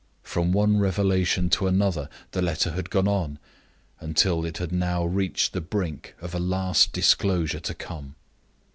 From 0.23 0.51
one 0.51 0.79
revelation 0.79 1.47
to 1.51 1.67
another 1.67 2.09
the 2.31 2.41
letter 2.41 2.71
had 2.71 2.89
gone 2.89 3.07
on, 3.07 3.37
until 3.99 4.45
it 4.45 4.57
had 4.57 4.71
now 4.71 5.05
reached 5.05 5.53
the 5.53 5.61
brink 5.61 6.15
of 6.19 6.33
a 6.33 6.39
last 6.39 6.91
disclosure 6.91 7.59
to 7.59 7.75
come. 7.75 8.15